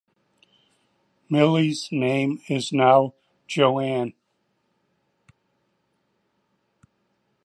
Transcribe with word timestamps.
Millie's 1.29 1.89
name 1.91 2.41
is 2.49 2.73
now 2.73 3.13
Joanne. 3.47 4.13